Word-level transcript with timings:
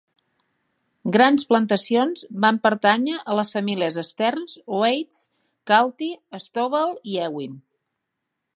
Grans 1.15 1.43
plantacions 1.49 2.23
van 2.45 2.57
pertanya 2.63 3.19
a 3.33 3.37
les 3.41 3.53
famílies 3.57 3.99
Stearns, 4.09 4.55
Oates, 4.79 5.21
Kalty, 5.73 6.11
Stovall 6.47 6.97
y 7.13 7.19
Ewing. 7.27 7.55